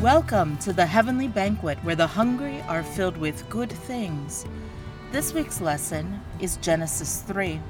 [0.00, 4.46] Welcome to the heavenly banquet where the hungry are filled with good things.
[5.12, 7.60] This week's lesson is Genesis 3.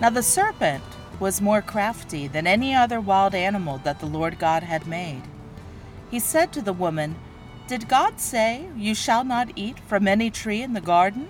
[0.00, 0.84] Now the serpent
[1.18, 5.22] was more crafty than any other wild animal that the Lord God had made.
[6.12, 7.16] He said to the woman,
[7.66, 11.28] Did God say, You shall not eat from any tree in the garden?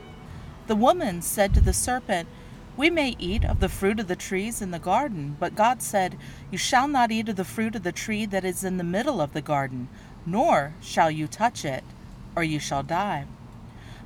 [0.66, 2.28] The woman said to the serpent,
[2.76, 6.16] we may eat of the fruit of the trees in the garden, but God said,
[6.50, 9.20] You shall not eat of the fruit of the tree that is in the middle
[9.20, 9.88] of the garden,
[10.24, 11.84] nor shall you touch it,
[12.34, 13.26] or you shall die.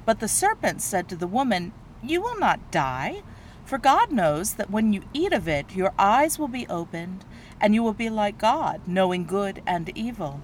[0.04, 3.22] But the serpent said to the woman, You will not die,
[3.64, 7.24] for God knows that when you eat of it, your eyes will be opened,
[7.60, 10.40] and you will be like God, knowing good and evil.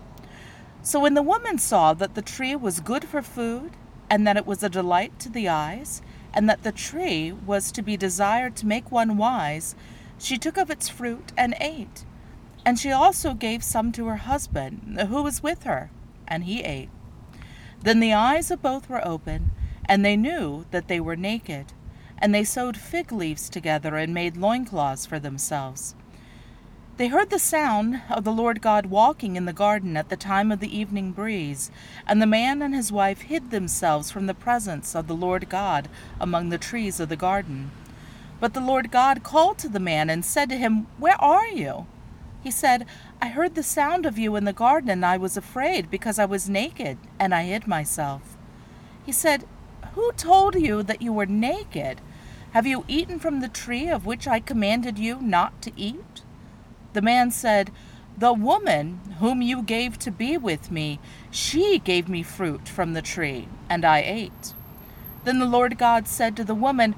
[0.82, 3.72] So when the woman saw that the tree was good for food,
[4.10, 6.02] and that it was a delight to the eyes,
[6.34, 9.74] and that the tree was to be desired to make one wise,
[10.18, 12.04] she took of its fruit and ate.
[12.64, 15.90] And she also gave some to her husband, who was with her,
[16.28, 16.90] and he ate.
[17.82, 19.50] Then the eyes of both were open,
[19.84, 21.72] and they knew that they were naked.
[22.18, 25.96] And they sewed fig leaves together and made loincloths for themselves.
[26.98, 30.52] They heard the sound of the Lord God walking in the garden at the time
[30.52, 31.70] of the evening breeze,
[32.06, 35.88] and the man and his wife hid themselves from the presence of the Lord God
[36.20, 37.70] among the trees of the garden.
[38.40, 41.86] But the Lord God called to the man and said to him, Where are you?
[42.42, 42.84] He said,
[43.22, 46.26] I heard the sound of you in the garden, and I was afraid because I
[46.26, 48.36] was naked, and I hid myself.
[49.02, 49.46] He said,
[49.94, 52.02] Who told you that you were naked?
[52.50, 56.22] Have you eaten from the tree of which I commanded you not to eat?
[56.92, 57.70] The man said,
[58.18, 63.02] The woman whom you gave to be with me, she gave me fruit from the
[63.02, 64.54] tree, and I ate.
[65.24, 66.94] Then the Lord God said to the woman,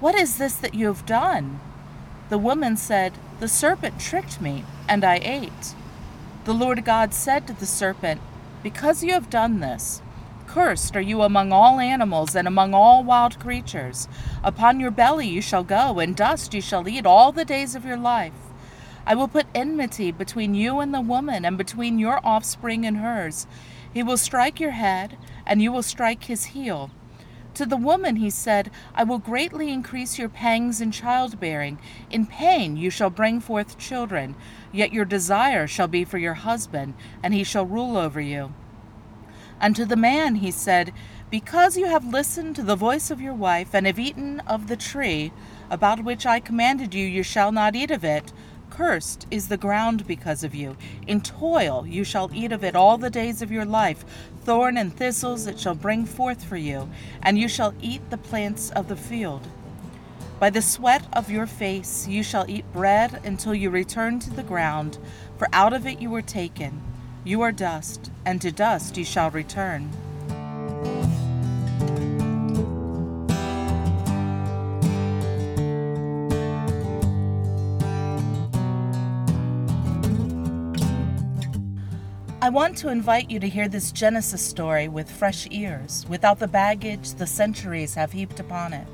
[0.00, 1.60] What is this that you have done?
[2.28, 5.74] The woman said, The serpent tricked me, and I ate.
[6.44, 8.20] The Lord God said to the serpent,
[8.62, 10.02] Because you have done this,
[10.46, 14.08] Cursed are you among all animals and among all wild creatures.
[14.42, 17.84] Upon your belly you shall go, and dust you shall eat all the days of
[17.84, 18.47] your life.
[19.08, 23.46] I will put enmity between you and the woman, and between your offspring and hers.
[23.90, 26.90] He will strike your head, and you will strike his heel.
[27.54, 31.78] To the woman he said, I will greatly increase your pangs in childbearing.
[32.10, 34.36] In pain you shall bring forth children,
[34.72, 36.92] yet your desire shall be for your husband,
[37.22, 38.52] and he shall rule over you.
[39.58, 40.92] And to the man he said,
[41.30, 44.76] Because you have listened to the voice of your wife, and have eaten of the
[44.76, 45.32] tree,
[45.70, 48.34] about which I commanded you, you shall not eat of it.
[48.70, 50.76] Cursed is the ground because of you.
[51.06, 54.04] In toil you shall eat of it all the days of your life.
[54.44, 56.88] Thorn and thistles it shall bring forth for you,
[57.22, 59.46] and you shall eat the plants of the field.
[60.38, 64.44] By the sweat of your face you shall eat bread until you return to the
[64.44, 64.98] ground,
[65.36, 66.80] for out of it you were taken.
[67.24, 69.90] You are dust, and to dust you shall return.
[82.48, 86.48] I want to invite you to hear this Genesis story with fresh ears, without the
[86.48, 88.86] baggage the centuries have heaped upon it.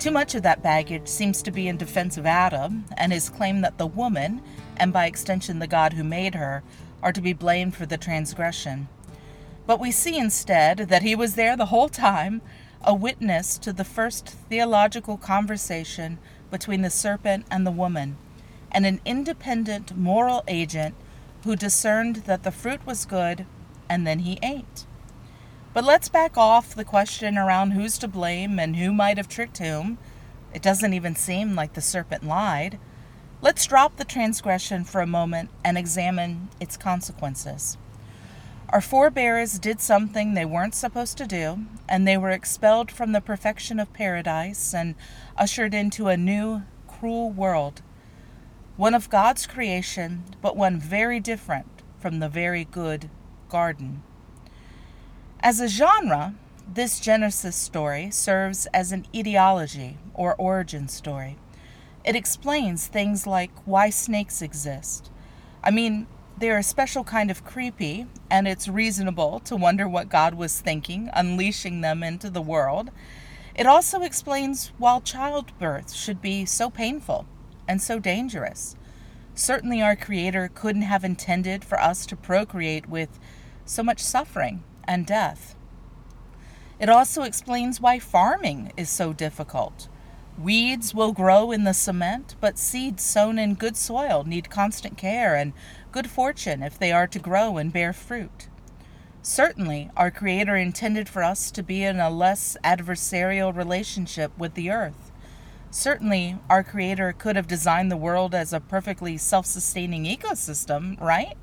[0.00, 3.60] Too much of that baggage seems to be in defense of Adam and his claim
[3.60, 4.42] that the woman,
[4.76, 6.64] and by extension the God who made her,
[7.00, 8.88] are to be blamed for the transgression.
[9.68, 12.42] But we see instead that he was there the whole time,
[12.82, 16.18] a witness to the first theological conversation
[16.50, 18.16] between the serpent and the woman,
[18.72, 20.96] and an independent moral agent
[21.44, 23.46] who discerned that the fruit was good,
[23.88, 24.86] and then he ate.
[25.72, 29.58] But let's back off the question around who's to blame and who might have tricked
[29.58, 29.98] whom.
[30.52, 32.78] It doesn't even seem like the serpent lied.
[33.42, 37.76] Let's drop the transgression for a moment and examine its consequences.
[38.70, 43.20] Our forebears did something they weren't supposed to do, and they were expelled from the
[43.20, 44.94] perfection of paradise and
[45.36, 47.82] ushered into a new, cruel world
[48.76, 51.66] one of God's creation, but one very different
[52.00, 53.08] from the very good
[53.48, 54.02] garden.
[55.38, 56.34] As a genre,
[56.66, 61.36] this Genesis story serves as an etiology or origin story.
[62.04, 65.08] It explains things like why snakes exist.
[65.62, 70.34] I mean, they're a special kind of creepy, and it's reasonable to wonder what God
[70.34, 72.90] was thinking, unleashing them into the world.
[73.54, 77.26] It also explains why childbirth should be so painful
[77.66, 78.76] and so dangerous.
[79.34, 83.18] Certainly, our Creator couldn't have intended for us to procreate with
[83.64, 85.56] so much suffering and death.
[86.78, 89.88] It also explains why farming is so difficult.
[90.36, 95.36] Weeds will grow in the cement, but seeds sown in good soil need constant care
[95.36, 95.52] and
[95.92, 98.48] good fortune if they are to grow and bear fruit.
[99.22, 104.70] Certainly, our Creator intended for us to be in a less adversarial relationship with the
[104.70, 105.03] earth.
[105.74, 111.36] Certainly, our Creator could have designed the world as a perfectly self sustaining ecosystem, right?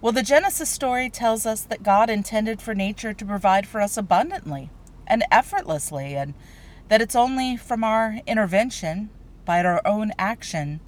[0.00, 3.96] Well, the Genesis story tells us that God intended for nature to provide for us
[3.96, 4.70] abundantly
[5.08, 6.34] and effortlessly, and
[6.86, 9.10] that it's only from our intervention,
[9.44, 10.78] by our own action,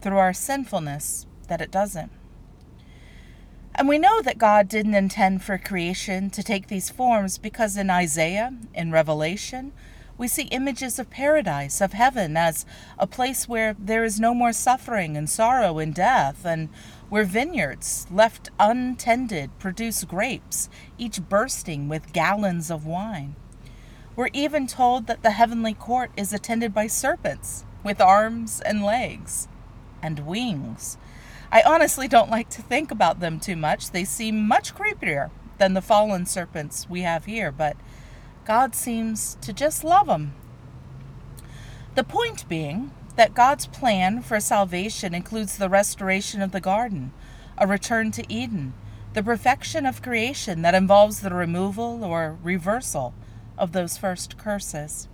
[0.00, 2.12] through our sinfulness, that it doesn't.
[3.74, 7.90] And we know that God didn't intend for creation to take these forms because in
[7.90, 9.72] Isaiah, in Revelation,
[10.20, 12.66] we see images of paradise, of heaven, as
[12.98, 16.68] a place where there is no more suffering and sorrow and death, and
[17.08, 20.68] where vineyards, left untended, produce grapes,
[20.98, 23.34] each bursting with gallons of wine.
[24.14, 29.48] We're even told that the heavenly court is attended by serpents with arms and legs
[30.02, 30.98] and wings.
[31.50, 33.90] I honestly don't like to think about them too much.
[33.90, 37.74] They seem much creepier than the fallen serpents we have here, but
[38.44, 40.34] God seems to just love them.
[41.94, 47.12] The point being that God's plan for salvation includes the restoration of the garden,
[47.58, 48.74] a return to Eden,
[49.12, 53.12] the perfection of creation that involves the removal or reversal
[53.58, 55.08] of those first curses.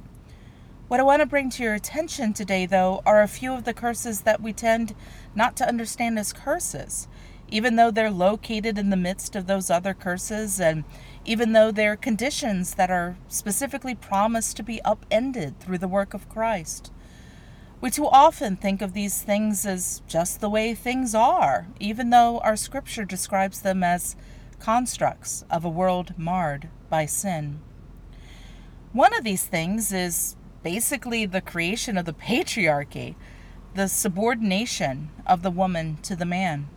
[0.89, 3.75] What I want to bring to your attention today, though, are a few of the
[3.75, 4.95] curses that we tend
[5.35, 7.09] not to understand as curses,
[7.49, 10.85] even though they're located in the midst of those other curses, and
[11.27, 16.29] even though they're conditions that are specifically promised to be upended through the work of
[16.29, 16.93] Christ.
[17.81, 22.39] We too often think of these things as just the way things are, even though
[22.39, 24.17] our scripture describes them as
[24.59, 27.61] constructs of a world marred by sin.
[28.93, 33.15] One of these things is basically the creation of the patriarchy,
[33.75, 36.69] the subordination of the woman to the man.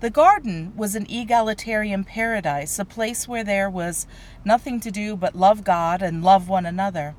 [0.00, 4.06] The garden was an egalitarian paradise, a place where there was
[4.44, 7.16] nothing to do but love God and love one another.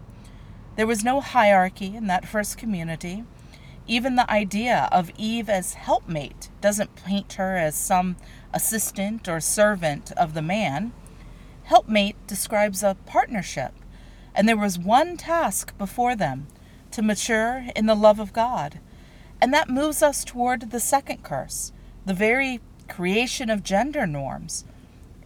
[0.77, 3.25] There was no hierarchy in that first community.
[3.85, 8.15] Even the idea of Eve as helpmate doesn't paint her as some
[8.53, 10.93] assistant or servant of the man.
[11.63, 13.73] Helpmate describes a partnership,
[14.33, 16.47] and there was one task before them
[16.91, 18.79] to mature in the love of God.
[19.41, 21.73] And that moves us toward the second curse,
[22.05, 24.65] the very creation of gender norms.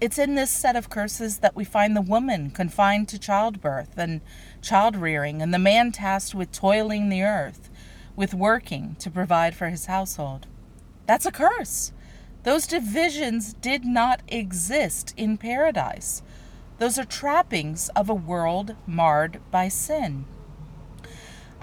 [0.02, 4.22] It's in this set of curses that we find the woman confined to childbirth and
[4.62, 7.70] child rearing, and the man tasked with toiling the earth,
[8.16, 10.46] with working to provide for his household.
[11.06, 11.94] That's a curse.
[12.44, 16.22] Those divisions did not exist in paradise.
[16.80, 20.26] Those are trappings of a world marred by sin.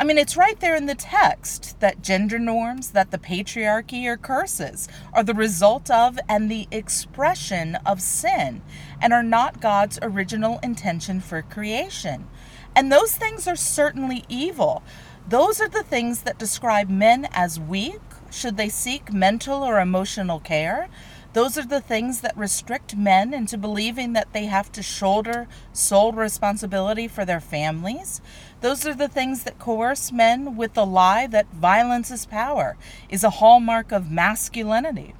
[0.01, 4.17] I mean, it's right there in the text that gender norms, that the patriarchy or
[4.17, 8.63] curses are the result of and the expression of sin
[8.99, 12.27] and are not God's original intention for creation.
[12.75, 14.83] And those things are certainly evil.
[15.29, 18.01] Those are the things that describe men as weak
[18.31, 20.89] should they seek mental or emotional care.
[21.33, 26.13] Those are the things that restrict men into believing that they have to shoulder sole
[26.13, 28.21] responsibility for their families.
[28.61, 32.77] Those are the things that coerce men with the lie that violence is power,
[33.09, 35.15] is a hallmark of masculinity.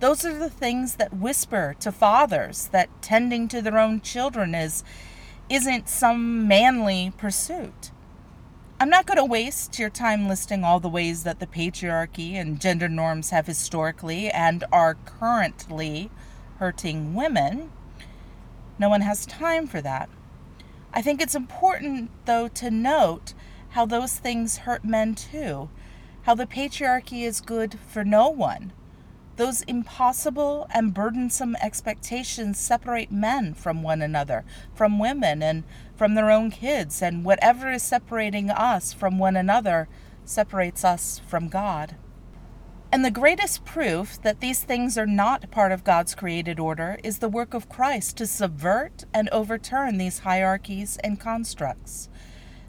[0.00, 4.84] Those are the things that whisper to fathers that tending to their own children is
[5.50, 7.90] isn't some manly pursuit.
[8.80, 12.60] I'm not going to waste your time listing all the ways that the patriarchy and
[12.60, 16.10] gender norms have historically and are currently
[16.58, 17.72] hurting women.
[18.78, 20.08] No one has time for that.
[20.92, 23.34] I think it's important, though, to note
[23.70, 25.68] how those things hurt men too,
[26.22, 28.72] how the patriarchy is good for no one,
[29.36, 35.64] those impossible and burdensome expectations separate men from one another, from women, and
[35.94, 39.88] from their own kids, and whatever is separating us from one another
[40.24, 41.94] separates us from God.
[42.90, 47.18] And the greatest proof that these things are not part of God's created order is
[47.18, 52.08] the work of Christ to subvert and overturn these hierarchies and constructs.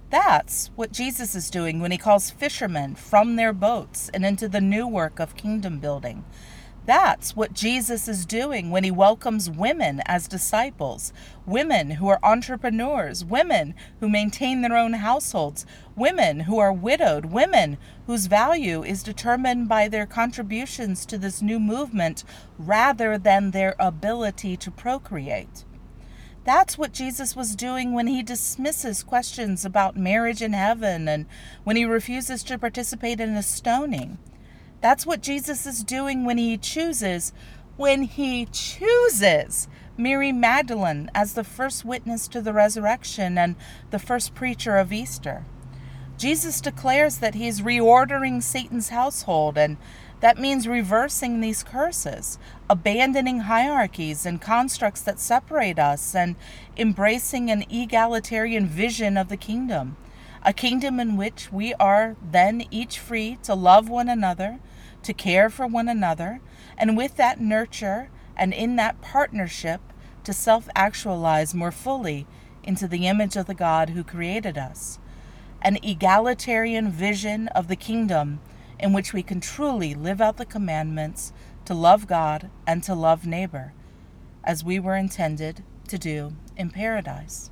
[0.10, 4.60] That's what Jesus is doing when he calls fishermen from their boats and into the
[4.60, 6.26] new work of kingdom building.
[6.90, 11.14] That's what Jesus is doing when he welcomes women as disciples,
[11.46, 17.78] women who are entrepreneurs, women who maintain their own households, women who are widowed, women
[18.08, 22.24] whose value is determined by their contributions to this new movement
[22.58, 25.66] rather than their ability to procreate.
[26.44, 31.28] That's what Jesus was doing when he dismisses questions about marriage in heaven and
[31.64, 34.18] when he refuses to participate in a stoning.
[34.82, 37.34] That's what Jesus is doing when he chooses,
[37.76, 39.68] when he chooses
[39.98, 43.56] Mary Magdalene as the first witness to the resurrection and
[43.92, 45.44] the first preacher of Easter.
[46.18, 49.78] Jesus declares that he is reordering Satan's household, and
[50.20, 52.38] that means reversing these curses,
[52.70, 56.36] abandoning hierarchies and constructs that separate us, and
[56.76, 59.96] embracing an egalitarian vision of the kingdom.
[60.44, 64.60] A kingdom in which we are then each free to love one another,
[65.04, 66.42] to care for one another,
[66.78, 69.82] and with that nurture and in that partnership
[70.24, 72.28] to self actualize more fully
[72.64, 75.00] into the image of the God who created us
[75.62, 78.40] an egalitarian vision of the kingdom
[78.80, 81.34] in which we can truly live out the commandments
[81.66, 83.74] to love God and to love neighbor,
[84.44, 87.52] as we were intended to do in paradise.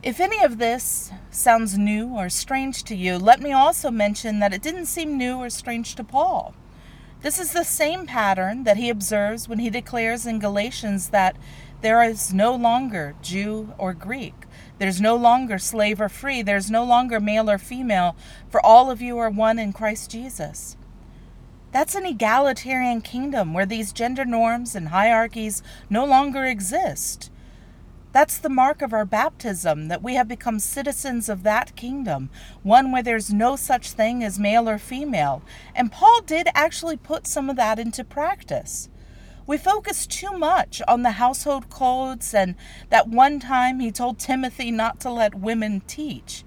[0.00, 4.54] If any of this sounds new or strange to you, let me also mention that
[4.54, 6.54] it didn't seem new or strange to Paul.
[7.22, 11.36] This is the same pattern that he observes when he declares in Galatians that
[11.80, 14.34] there is no longer Jew or Greek.
[14.78, 16.42] There's no longer slave or free.
[16.42, 18.14] There's no longer male or female,
[18.48, 20.76] for all of you are one in Christ Jesus.
[21.72, 27.32] That's an egalitarian kingdom where these gender norms and hierarchies no longer exist.
[28.10, 32.30] That's the mark of our baptism, that we have become citizens of that kingdom,
[32.62, 35.42] one where there's no such thing as male or female.
[35.74, 38.88] And Paul did actually put some of that into practice.
[39.46, 42.54] We focus too much on the household codes and
[42.90, 46.44] that one time he told Timothy not to let women teach.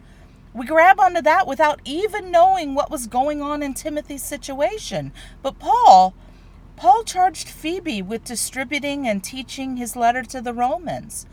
[0.53, 5.13] We grab onto that without even knowing what was going on in Timothy's situation.
[5.41, 6.13] But Paul,
[6.75, 11.25] Paul charged Phoebe with distributing and teaching his letter to the Romans.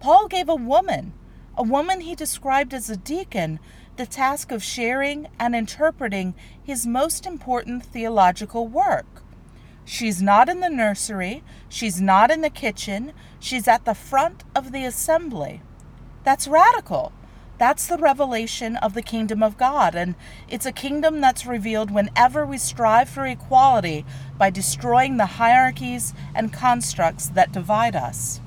[0.00, 1.12] Paul gave a woman,
[1.56, 3.58] a woman he described as a deacon,
[3.96, 9.24] the task of sharing and interpreting his most important theological work.
[9.84, 11.42] She's not in the nursery.
[11.68, 13.12] She's not in the kitchen.
[13.40, 15.62] She's at the front of the assembly.
[16.24, 17.12] That's radical.
[17.56, 19.94] That's the revelation of the kingdom of God.
[19.96, 20.14] And
[20.46, 24.04] it's a kingdom that's revealed whenever we strive for equality
[24.36, 28.40] by destroying the hierarchies and constructs that divide us.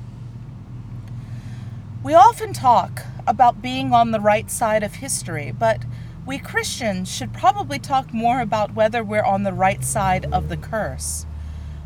[2.03, 5.83] We often talk about being on the right side of history, but
[6.25, 10.57] we Christians should probably talk more about whether we're on the right side of the
[10.57, 11.25] curse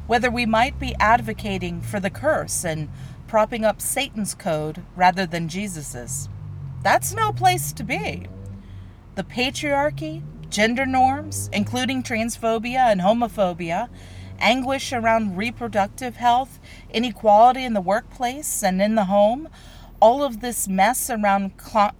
[0.07, 2.89] whether we might be advocating for the curse and
[3.27, 6.29] propping up Satan's code rather than Jesus's.
[6.83, 8.27] That's no place to be.
[9.15, 13.89] The patriarchy, gender norms, including transphobia and homophobia,
[14.37, 16.59] anguish around reproductive health,
[16.91, 19.49] inequality in the workplace and in the home,
[20.05, 21.95] all of this mess around cl-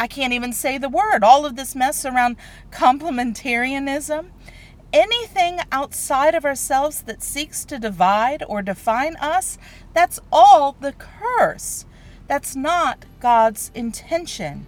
[0.00, 2.36] I can't even say the word, all of this mess around
[2.72, 4.30] complementarianism
[4.94, 9.58] anything outside of ourselves that seeks to divide or define us,
[9.92, 11.84] that's all the curse.
[12.28, 14.66] That's not God's intention.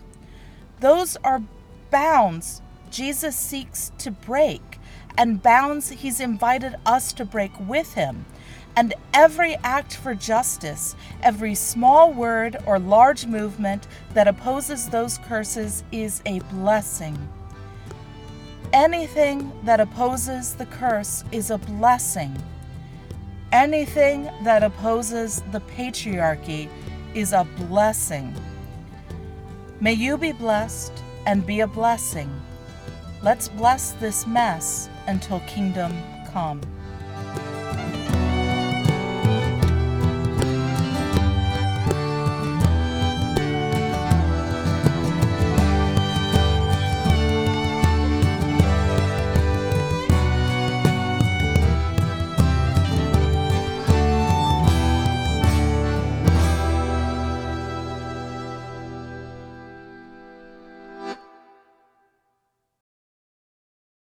[0.80, 1.42] Those are
[1.90, 4.78] bounds Jesus seeks to break,
[5.16, 8.26] and bounds he's invited us to break with him.
[8.76, 15.82] And every act for justice, every small word or large movement that opposes those curses
[15.90, 17.16] is a blessing.
[18.74, 22.36] Anything that opposes the curse is a blessing.
[23.50, 26.68] Anything that opposes the patriarchy
[27.14, 28.34] is a blessing.
[29.80, 30.92] May you be blessed
[31.26, 32.30] and be a blessing.
[33.22, 35.96] Let's bless this mess until kingdom
[36.32, 36.60] come.